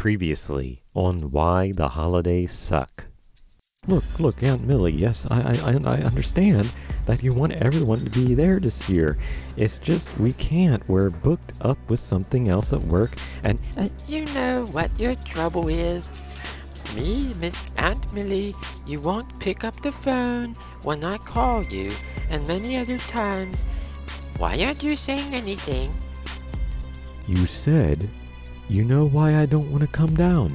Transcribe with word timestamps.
Previously 0.00 0.80
on 0.94 1.30
Why 1.30 1.72
the 1.72 1.90
Holidays 1.90 2.52
Suck. 2.54 3.04
Look, 3.86 4.18
look, 4.18 4.42
Aunt 4.42 4.66
Milly, 4.66 4.92
yes, 4.92 5.30
I, 5.30 5.36
I, 5.62 5.78
I 5.84 5.96
understand 6.00 6.72
that 7.04 7.22
you 7.22 7.34
want 7.34 7.60
everyone 7.60 7.98
to 7.98 8.08
be 8.08 8.32
there 8.32 8.58
this 8.60 8.88
year. 8.88 9.18
It's 9.58 9.78
just 9.78 10.18
we 10.18 10.32
can't. 10.32 10.82
We're 10.88 11.10
booked 11.10 11.52
up 11.60 11.76
with 11.90 12.00
something 12.00 12.48
else 12.48 12.72
at 12.72 12.80
work, 12.80 13.14
and 13.44 13.60
Uh, 13.76 13.88
you 14.08 14.24
know 14.32 14.64
what 14.72 14.88
your 14.98 15.16
trouble 15.16 15.68
is? 15.68 16.08
Me, 16.96 17.34
Miss 17.38 17.62
Aunt 17.76 18.10
Milly, 18.14 18.54
you 18.86 19.02
won't 19.02 19.38
pick 19.38 19.64
up 19.64 19.78
the 19.82 19.92
phone 19.92 20.54
when 20.82 21.04
I 21.04 21.18
call 21.18 21.62
you, 21.64 21.92
and 22.30 22.48
many 22.48 22.78
other 22.78 22.96
times. 22.96 23.54
Why 24.38 24.58
aren't 24.64 24.82
you 24.82 24.96
saying 24.96 25.34
anything? 25.34 25.92
you 27.28 27.44
said 27.44 28.08
you 28.70 28.84
know 28.84 29.04
why 29.04 29.36
I 29.36 29.46
don't 29.46 29.68
want 29.72 29.80
to 29.82 29.88
come 29.88 30.14
down. 30.14 30.48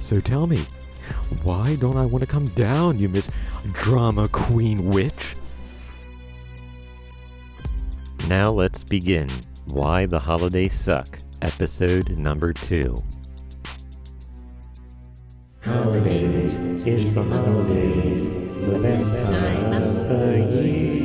So 0.00 0.20
tell 0.20 0.48
me, 0.48 0.58
why 1.44 1.76
don't 1.76 1.96
I 1.96 2.04
want 2.04 2.20
to 2.20 2.26
come 2.26 2.46
down, 2.48 2.98
you 2.98 3.08
Miss 3.08 3.30
Drama 3.72 4.28
Queen 4.28 4.84
Witch? 4.86 5.36
Now 8.26 8.50
let's 8.50 8.82
begin. 8.82 9.28
Why 9.68 10.04
the 10.06 10.18
Holidays 10.18 10.74
Suck, 10.74 11.06
episode 11.42 12.18
number 12.18 12.52
two. 12.52 12.96
Holidays 15.62 16.58
is 16.58 17.14
the 17.14 17.22
holidays, 17.22 18.34
the 18.58 18.78
best 18.80 19.18
time 19.18 19.72
of 19.72 20.08
the 20.08 20.60
year. 20.60 21.03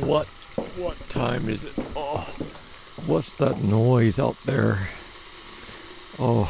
What 0.00 0.26
what 0.76 0.96
time 1.08 1.48
is 1.48 1.64
it? 1.64 1.74
Oh, 1.96 2.32
what's 3.06 3.38
that 3.38 3.62
noise 3.62 4.18
out 4.18 4.36
there? 4.44 4.88
Oh, 6.18 6.48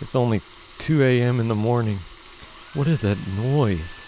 it's 0.00 0.14
only 0.14 0.40
2 0.78 1.02
a.m. 1.02 1.40
in 1.40 1.48
the 1.48 1.54
morning. 1.54 1.98
What 2.74 2.86
is 2.86 3.00
that 3.02 3.18
noise? 3.36 4.00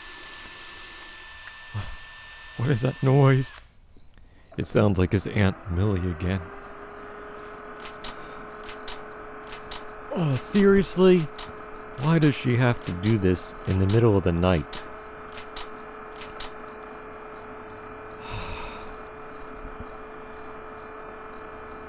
What 2.57 2.69
is 2.69 2.83
that 2.83 3.03
noise? 3.03 3.55
It 4.59 4.67
sounds 4.67 4.99
like 4.99 5.13
his 5.13 5.27
Aunt 5.27 5.57
Milly 5.71 6.11
again. 6.11 6.41
Oh, 10.13 10.35
seriously? 10.35 11.21
Why 12.03 12.19
does 12.19 12.35
she 12.35 12.57
have 12.57 12.85
to 12.85 12.93
do 12.93 13.17
this 13.17 13.55
in 13.67 13.79
the 13.79 13.87
middle 13.87 14.17
of 14.17 14.25
the 14.25 14.33
night? 14.33 14.80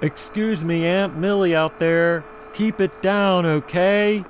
Excuse 0.01 0.65
me, 0.65 0.85
Aunt 0.85 1.17
Milly 1.17 1.55
out 1.55 1.77
there. 1.79 2.25
Keep 2.53 2.81
it 2.81 2.91
down, 3.03 3.45
okay? 3.45 4.25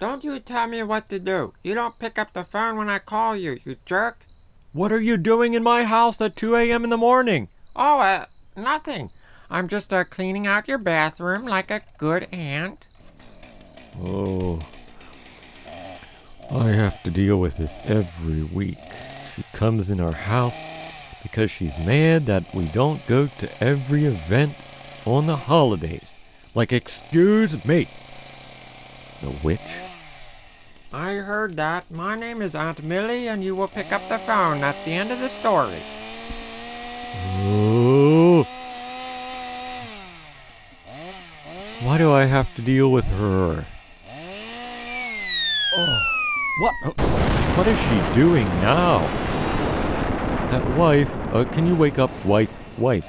Don't 0.00 0.24
you 0.24 0.40
tell 0.40 0.66
me 0.66 0.82
what 0.82 1.08
to 1.08 1.20
do. 1.20 1.52
You 1.62 1.74
don't 1.74 1.98
pick 1.98 2.18
up 2.18 2.32
the 2.32 2.42
phone 2.42 2.76
when 2.76 2.90
I 2.90 2.98
call 2.98 3.36
you, 3.36 3.58
you 3.64 3.76
jerk. 3.86 4.26
What 4.72 4.90
are 4.90 5.00
you 5.00 5.16
doing 5.16 5.54
in 5.54 5.62
my 5.62 5.84
house 5.84 6.20
at 6.20 6.34
2 6.34 6.56
a.m. 6.56 6.82
in 6.82 6.90
the 6.90 6.96
morning? 6.96 7.48
Oh, 7.76 8.00
uh, 8.00 8.26
nothing. 8.56 9.10
I'm 9.48 9.68
just 9.68 9.92
uh, 9.92 10.02
cleaning 10.02 10.48
out 10.48 10.66
your 10.66 10.78
bathroom 10.78 11.46
like 11.46 11.70
a 11.70 11.82
good 11.96 12.26
aunt. 12.32 12.84
Oh. 14.02 14.60
I 16.50 16.68
have 16.70 17.02
to 17.04 17.10
deal 17.10 17.38
with 17.38 17.56
this 17.56 17.78
every 17.84 18.42
week. 18.42 18.78
She 19.34 19.44
comes 19.52 19.90
in 19.90 20.00
our 20.00 20.12
house 20.12 20.60
because 21.24 21.50
she's 21.50 21.76
mad 21.78 22.26
that 22.26 22.54
we 22.54 22.66
don't 22.66 23.04
go 23.08 23.26
to 23.26 23.64
every 23.64 24.04
event 24.04 24.54
on 25.04 25.26
the 25.26 25.34
holidays. 25.34 26.18
Like, 26.54 26.72
excuse 26.72 27.64
me. 27.64 27.88
The 29.20 29.30
witch? 29.42 29.58
I 30.92 31.14
heard 31.14 31.56
that. 31.56 31.90
My 31.90 32.14
name 32.14 32.40
is 32.40 32.54
Aunt 32.54 32.84
Milly, 32.84 33.26
and 33.26 33.42
you 33.42 33.56
will 33.56 33.66
pick 33.66 33.90
up 33.90 34.06
the 34.08 34.18
phone. 34.18 34.60
That's 34.60 34.82
the 34.82 34.92
end 34.92 35.10
of 35.10 35.18
the 35.18 35.28
story. 35.28 35.80
Oh. 37.40 38.46
Why 41.82 41.98
do 41.98 42.12
I 42.12 42.24
have 42.24 42.54
to 42.56 42.62
deal 42.62 42.92
with 42.92 43.08
her? 43.18 43.64
Oh, 45.76 45.98
what? 46.60 46.74
What 47.56 47.66
is 47.66 47.78
she 47.80 48.14
doing 48.14 48.46
now? 48.60 49.33
That 50.50 50.78
wife, 50.78 51.16
uh, 51.34 51.44
can 51.44 51.66
you 51.66 51.74
wake 51.74 51.98
up, 51.98 52.10
wife, 52.24 52.52
wife? 52.78 53.06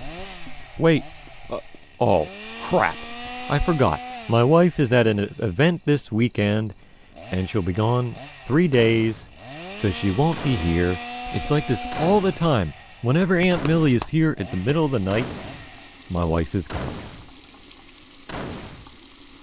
Wait. 0.79 1.03
Uh, 1.49 1.59
oh, 1.99 2.27
crap. 2.63 2.95
I 3.49 3.59
forgot. 3.59 3.99
My 4.27 4.43
wife 4.43 4.79
is 4.79 4.91
at 4.91 5.05
an 5.05 5.19
event 5.19 5.85
this 5.85 6.11
weekend, 6.11 6.73
and 7.31 7.47
she'll 7.47 7.61
be 7.61 7.73
gone 7.73 8.15
three 8.45 8.67
days, 8.67 9.27
so 9.75 9.91
she 9.91 10.11
won't 10.11 10.43
be 10.43 10.55
here. 10.55 10.97
It's 11.33 11.51
like 11.51 11.67
this 11.67 11.83
all 11.99 12.21
the 12.21 12.31
time. 12.31 12.73
Whenever 13.01 13.35
Aunt 13.35 13.67
Milly 13.67 13.93
is 13.93 14.07
here 14.07 14.35
at 14.39 14.49
the 14.49 14.57
middle 14.57 14.85
of 14.85 14.91
the 14.91 14.99
night, 14.99 15.25
my 16.09 16.23
wife 16.23 16.55
is 16.55 16.67
gone. 16.67 16.93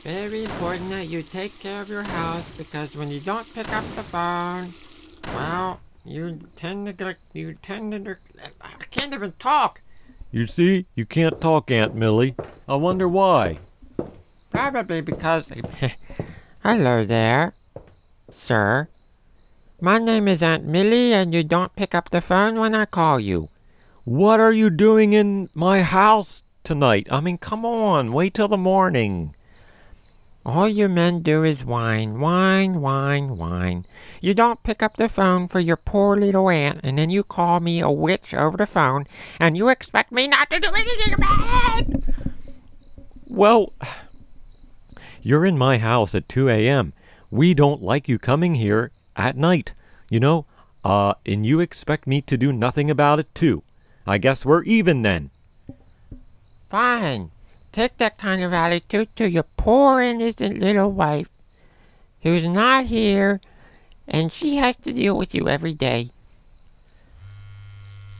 Very 0.02 0.42
important 0.42 0.90
that 0.90 1.08
you 1.08 1.22
take 1.22 1.56
care 1.60 1.80
of 1.80 1.88
your 1.88 2.02
house 2.02 2.56
because 2.56 2.96
when 2.96 3.08
you 3.08 3.20
don't 3.20 3.46
pick 3.54 3.72
up 3.72 3.84
the 3.94 4.02
phone, 4.02 4.72
you 6.04 6.40
tend 6.56 6.86
to 6.86 6.92
get, 6.92 7.16
you 7.32 7.54
tend 7.62 7.92
to, 7.92 8.16
I 8.60 8.70
can't 8.90 9.14
even 9.14 9.32
talk. 9.32 9.82
You 10.30 10.46
see, 10.46 10.86
you 10.94 11.06
can't 11.06 11.40
talk, 11.40 11.70
Aunt 11.70 11.94
Milly. 11.94 12.34
I 12.66 12.76
wonder 12.76 13.08
why. 13.08 13.58
Probably 14.50 15.00
because. 15.00 15.44
Hello 16.62 17.04
there, 17.04 17.52
sir. 18.30 18.88
My 19.80 19.98
name 19.98 20.28
is 20.28 20.42
Aunt 20.42 20.64
Milly, 20.64 21.12
and 21.12 21.34
you 21.34 21.42
don't 21.44 21.76
pick 21.76 21.94
up 21.94 22.10
the 22.10 22.20
phone 22.20 22.58
when 22.58 22.74
I 22.74 22.84
call 22.84 23.18
you. 23.20 23.48
What 24.04 24.40
are 24.40 24.52
you 24.52 24.70
doing 24.70 25.12
in 25.12 25.48
my 25.54 25.82
house 25.82 26.44
tonight? 26.64 27.06
I 27.10 27.20
mean, 27.20 27.38
come 27.38 27.64
on, 27.64 28.12
wait 28.12 28.34
till 28.34 28.48
the 28.48 28.56
morning. 28.56 29.34
All 30.44 30.68
you 30.68 30.88
men 30.88 31.22
do 31.22 31.44
is 31.44 31.64
whine, 31.64 32.18
whine, 32.18 32.80
whine, 32.80 33.36
whine. 33.36 33.84
You 34.20 34.34
don't 34.34 34.62
pick 34.64 34.82
up 34.82 34.96
the 34.96 35.08
phone 35.08 35.46
for 35.46 35.60
your 35.60 35.76
poor 35.76 36.16
little 36.16 36.50
aunt, 36.50 36.80
and 36.82 36.98
then 36.98 37.10
you 37.10 37.22
call 37.22 37.60
me 37.60 37.78
a 37.78 37.90
witch 37.90 38.34
over 38.34 38.56
the 38.56 38.66
phone, 38.66 39.06
and 39.38 39.56
you 39.56 39.68
expect 39.68 40.10
me 40.10 40.26
not 40.26 40.50
to 40.50 40.58
do 40.58 40.68
anything 40.68 41.14
about 41.14 41.80
it! 41.80 42.02
Well, 43.28 43.72
you're 45.22 45.46
in 45.46 45.56
my 45.56 45.78
house 45.78 46.12
at 46.12 46.28
2 46.28 46.48
a.m. 46.48 46.92
We 47.30 47.54
don't 47.54 47.80
like 47.80 48.08
you 48.08 48.18
coming 48.18 48.56
here 48.56 48.90
at 49.14 49.36
night, 49.36 49.74
you 50.10 50.18
know? 50.18 50.46
Uh, 50.84 51.14
and 51.24 51.46
you 51.46 51.60
expect 51.60 52.08
me 52.08 52.20
to 52.22 52.36
do 52.36 52.52
nothing 52.52 52.90
about 52.90 53.20
it, 53.20 53.32
too. 53.32 53.62
I 54.04 54.18
guess 54.18 54.44
we're 54.44 54.64
even 54.64 55.02
then. 55.02 55.30
Fine. 56.68 57.30
Take 57.72 57.96
that 57.96 58.18
kind 58.18 58.42
of 58.44 58.52
attitude 58.52 59.16
to 59.16 59.28
your 59.28 59.46
poor 59.56 60.02
innocent 60.02 60.58
little 60.58 60.92
wife, 60.92 61.28
who's 62.20 62.46
not 62.46 62.84
here, 62.84 63.40
and 64.06 64.30
she 64.30 64.56
has 64.56 64.76
to 64.76 64.92
deal 64.92 65.16
with 65.16 65.34
you 65.34 65.48
every 65.48 65.72
day. 65.72 66.10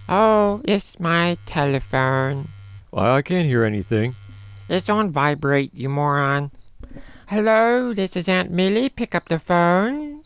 Oh, 0.08 0.62
it's 0.64 0.99
my 0.99 1.37
telephone. 1.44 2.49
I 2.94 3.16
I 3.16 3.22
can't 3.22 3.46
hear 3.46 3.64
anything. 3.64 4.14
It's 4.70 4.88
on 4.88 5.10
vibrate, 5.10 5.75
you 5.75 5.90
moron. 5.90 6.50
Hello, 7.26 7.93
this 7.93 8.16
is 8.16 8.28
Aunt 8.28 8.50
Milly. 8.50 8.88
Pick 8.88 9.14
up 9.14 9.26
the 9.28 9.38
phone. 9.38 10.22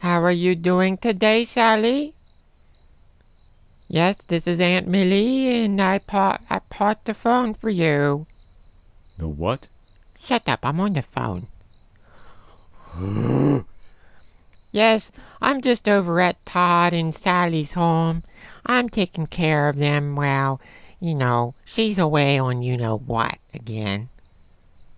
How 0.00 0.22
are 0.22 0.32
you 0.32 0.54
doing 0.54 0.96
today, 0.96 1.44
Sally? 1.44 2.14
Yes, 3.90 4.18
this 4.18 4.46
is 4.46 4.60
Aunt 4.60 4.86
Milly, 4.86 5.64
and 5.64 5.80
I 5.80 6.00
bought 6.00 6.42
I 6.50 6.60
bought 6.68 7.06
the 7.06 7.14
phone 7.14 7.54
for 7.54 7.70
you. 7.70 8.26
The 9.16 9.26
what? 9.26 9.68
Shut 10.22 10.46
up, 10.46 10.60
I'm 10.62 10.78
on 10.78 10.92
the 10.92 11.00
phone. 11.00 11.48
yes, 14.72 15.10
I'm 15.40 15.62
just 15.62 15.88
over 15.88 16.20
at 16.20 16.44
Todd 16.44 16.92
and 16.92 17.14
Sally's 17.14 17.72
home. 17.72 18.24
I'm 18.66 18.90
taking 18.90 19.26
care 19.26 19.70
of 19.70 19.76
them 19.76 20.16
while 20.16 20.60
You 21.00 21.14
know, 21.14 21.54
she's 21.64 21.98
away 21.98 22.38
on 22.38 22.60
you 22.60 22.76
know 22.76 22.98
what 22.98 23.38
again. 23.54 24.10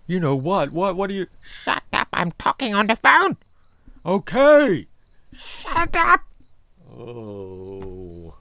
You 0.09 0.19
know 0.19 0.35
what? 0.35 0.73
What? 0.73 0.97
What 0.97 1.07
do 1.07 1.15
you. 1.15 1.27
Shut 1.41 1.85
up, 1.93 2.09
I'm 2.13 2.33
talking 2.33 2.75
on 2.75 2.89
the 2.89 2.97
phone! 2.97 3.37
Okay! 4.05 4.89
Shut 5.33 5.95
up! 5.95 6.23
Oh. 6.91 8.40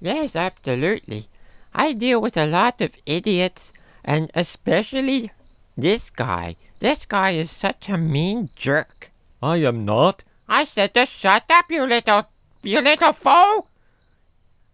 Yes, 0.00 0.36
absolutely. 0.36 1.26
I 1.74 1.92
deal 1.92 2.20
with 2.20 2.36
a 2.36 2.46
lot 2.46 2.80
of 2.80 2.96
idiots, 3.04 3.72
and 4.04 4.30
especially 4.34 5.32
this 5.76 6.10
guy. 6.10 6.56
This 6.80 7.04
guy 7.04 7.30
is 7.30 7.50
such 7.50 7.88
a 7.88 7.98
mean 7.98 8.50
jerk. 8.56 9.10
I 9.42 9.56
am 9.58 9.84
not. 9.84 10.24
I 10.48 10.64
said 10.64 10.94
to 10.94 11.06
shut 11.06 11.44
up, 11.50 11.66
you 11.70 11.86
little, 11.86 12.28
you 12.62 12.80
little 12.80 13.12
fool! 13.12 13.68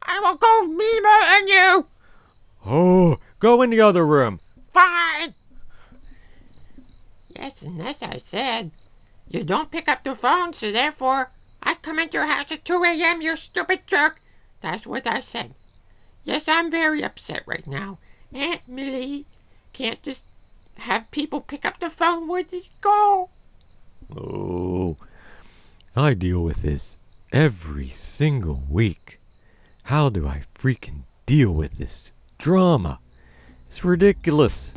I 0.03 0.21
will 0.21 0.37
go 0.37 0.67
meaner 0.67 1.19
than 1.27 1.49
you! 1.49 1.87
Oh, 2.67 3.17
go 3.39 3.63
in 3.63 3.71
the 3.71 3.81
other 3.81 4.07
room. 4.07 4.41
Fine! 4.73 5.35
Yes, 7.29 7.63
and 7.63 7.83
as 7.83 8.03
I 8.03 8.19
said, 8.19 8.71
you 9.29 9.43
don't 9.43 9.71
pick 9.71 9.89
up 9.89 10.05
the 10.05 10.15
phone, 10.15 10.53
so 10.53 10.71
therefore 10.71 11.33
I 11.63 11.75
come 11.75 11.99
into 11.99 12.19
your 12.19 12.27
house 12.27 12.53
at 12.53 12.65
2 12.65 12.85
a.m., 12.85 13.23
you 13.23 13.37
stupid 13.37 13.81
jerk! 13.87 14.21
That's 14.65 14.87
what 14.87 15.07
I 15.07 15.21
said. 15.21 15.53
Yes, 16.25 16.49
I'm 16.49 16.71
very 16.71 17.05
upset 17.05 17.43
right 17.45 17.67
now. 17.67 17.99
Aunt 18.33 18.67
Milly 18.67 19.27
can't 19.75 20.03
just 20.03 20.25
have 20.79 21.11
people 21.11 21.43
pick 21.43 21.67
up 21.67 21.81
the 21.81 21.91
phone. 21.91 22.27
Where'd 22.27 22.51
this 22.51 22.71
go? 22.81 23.29
Oh. 24.17 24.97
I 25.95 26.15
deal 26.15 26.43
with 26.43 26.63
this 26.63 26.97
every 27.31 27.91
single 27.91 28.63
week. 28.71 29.21
How 29.85 30.09
do 30.09 30.27
I 30.27 30.41
freaking 30.59 31.03
deal 31.27 31.53
with 31.53 31.77
this 31.77 32.13
drama? 32.39 33.01
It's 33.69 33.85
ridiculous. 33.85 34.73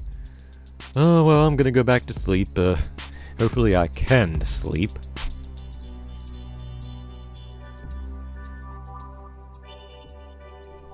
Oh, 0.98 1.24
well, 1.24 1.48
I'm 1.48 1.56
gonna 1.56 1.72
go 1.72 1.83
back 1.83 2.06
to 2.07 2.13
sleep. 2.13 2.50
Uh, 2.57 2.75
hopefully, 3.40 3.74
I 3.74 3.88
can 3.88 4.44
sleep. 4.44 4.92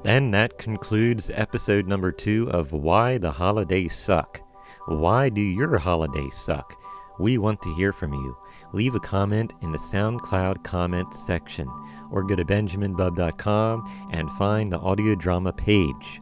And 0.06 0.34
that 0.34 0.58
concludes 0.58 1.32
episode 1.34 1.88
number 1.88 2.12
two 2.12 2.50
of 2.52 2.74
Why 2.74 3.18
the 3.18 3.32
Holidays 3.32 3.96
Suck. 3.96 4.42
Why 4.88 5.30
do 5.30 5.42
your 5.42 5.78
holidays 5.78 6.36
suck? 6.36 6.78
We 7.20 7.38
want 7.38 7.62
to 7.62 7.74
hear 7.76 7.94
from 7.94 8.14
you. 8.14 8.36
Leave 8.74 8.96
a 8.96 9.00
comment 9.00 9.54
in 9.62 9.72
the 9.72 9.78
SoundCloud 9.78 10.62
comments 10.66 11.26
section 11.26 11.70
or 12.12 12.24
go 12.24 12.36
to 12.36 12.44
benjaminbub.com 12.44 14.10
and 14.12 14.30
find 14.32 14.74
the 14.74 14.80
audio 14.80 15.16
drama 15.16 15.54
page. 15.54 16.22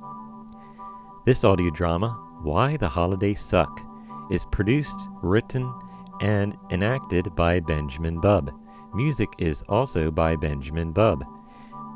This 1.25 1.43
audio 1.43 1.71
drama, 1.71 2.09
Why 2.43 2.77
the 2.77 2.89
Holidays 2.89 3.41
Suck, 3.41 3.81
is 4.29 4.45
produced, 4.51 4.99
written, 5.23 5.73
and 6.21 6.55
enacted 6.69 7.35
by 7.35 7.59
Benjamin 7.61 8.21
Bub. 8.21 8.53
Music 8.93 9.29
is 9.39 9.63
also 9.69 10.11
by 10.11 10.35
Benjamin 10.35 10.91
Bub. 10.91 11.23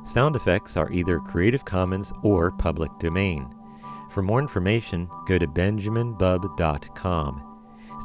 Sound 0.06 0.36
effects 0.36 0.78
are 0.78 0.92
either 0.92 1.20
Creative 1.20 1.66
Commons 1.66 2.14
or 2.22 2.52
public 2.52 2.92
domain. 3.00 3.54
For 4.12 4.22
more 4.22 4.40
information, 4.40 5.10
go 5.26 5.40
to 5.40 5.48
benjaminbub.com. 5.48 7.42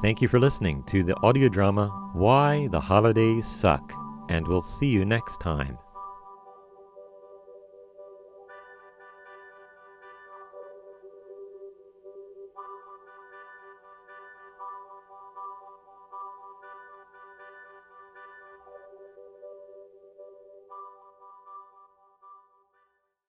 Thank 0.00 0.22
you 0.22 0.28
for 0.28 0.40
listening 0.40 0.82
to 0.84 1.02
the 1.02 1.16
audio 1.20 1.48
drama 1.48 1.88
Why 2.14 2.68
the 2.68 2.80
Holidays 2.80 3.46
Suck, 3.46 3.92
and 4.30 4.48
we'll 4.48 4.62
see 4.62 4.86
you 4.86 5.04
next 5.04 5.40
time. 5.42 5.76